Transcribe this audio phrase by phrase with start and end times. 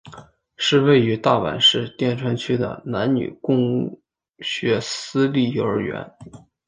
[0.57, 4.01] 是位于大阪市淀川区的男女共
[4.39, 6.11] 学私立幼儿园。